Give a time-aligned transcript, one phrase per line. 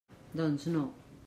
[0.39, 0.87] Doncs, no.